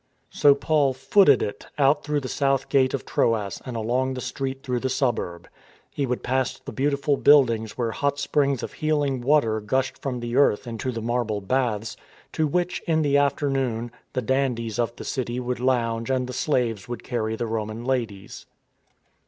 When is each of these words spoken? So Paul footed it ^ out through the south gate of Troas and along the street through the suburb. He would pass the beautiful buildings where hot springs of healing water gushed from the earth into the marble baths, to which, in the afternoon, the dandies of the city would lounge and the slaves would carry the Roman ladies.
So 0.31 0.55
Paul 0.55 0.93
footed 0.95 1.43
it 1.43 1.59
^ 1.59 1.65
out 1.77 2.03
through 2.03 2.21
the 2.21 2.27
south 2.27 2.69
gate 2.69 2.95
of 2.95 3.05
Troas 3.05 3.61
and 3.67 3.77
along 3.77 4.15
the 4.15 4.19
street 4.21 4.63
through 4.63 4.79
the 4.79 4.89
suburb. 4.89 5.47
He 5.91 6.07
would 6.07 6.23
pass 6.23 6.57
the 6.57 6.71
beautiful 6.71 7.17
buildings 7.17 7.77
where 7.77 7.91
hot 7.91 8.17
springs 8.17 8.63
of 8.63 8.73
healing 8.73 9.21
water 9.21 9.59
gushed 9.61 10.01
from 10.01 10.19
the 10.19 10.35
earth 10.35 10.65
into 10.65 10.91
the 10.91 11.03
marble 11.03 11.39
baths, 11.39 11.97
to 12.31 12.47
which, 12.47 12.81
in 12.87 13.03
the 13.03 13.17
afternoon, 13.19 13.91
the 14.13 14.23
dandies 14.23 14.79
of 14.79 14.95
the 14.95 15.05
city 15.05 15.39
would 15.39 15.59
lounge 15.59 16.09
and 16.09 16.25
the 16.25 16.33
slaves 16.33 16.87
would 16.87 17.03
carry 17.03 17.35
the 17.35 17.45
Roman 17.45 17.85
ladies. 17.85 18.47